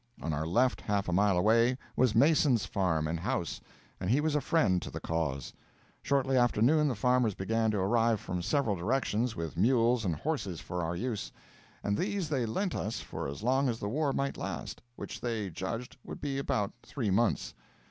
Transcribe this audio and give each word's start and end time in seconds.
On 0.19 0.33
our 0.33 0.47
left, 0.47 0.81
half 0.81 1.07
a 1.07 1.13
mile 1.13 1.37
away, 1.37 1.77
was 1.95 2.15
Mason's 2.15 2.65
farm 2.65 3.07
and 3.07 3.19
house; 3.19 3.61
and 3.99 4.09
he 4.09 4.19
was 4.19 4.33
a 4.33 4.41
friend 4.41 4.81
to 4.81 4.89
the 4.89 4.99
cause. 4.99 5.53
Shortly 6.01 6.35
after 6.35 6.59
noon 6.59 6.87
the 6.87 6.95
farmers 6.95 7.35
began 7.35 7.69
to 7.69 7.77
arrive 7.77 8.19
from 8.19 8.41
several 8.41 8.75
directions, 8.75 9.35
with 9.35 9.55
mules 9.57 10.03
and 10.03 10.15
horses 10.15 10.59
for 10.59 10.81
our 10.81 10.95
use, 10.95 11.31
and 11.83 11.95
these 11.95 12.29
they 12.29 12.47
lent 12.47 12.73
us 12.73 12.99
for 12.99 13.27
as 13.27 13.43
long 13.43 13.69
as 13.69 13.77
the 13.79 13.89
war 13.89 14.11
might 14.11 14.37
last, 14.37 14.81
which 14.95 15.21
they 15.21 15.51
judged 15.51 15.95
would 16.03 16.19
be 16.19 16.39
about 16.39 16.73
three 16.81 17.11
months. 17.11 17.53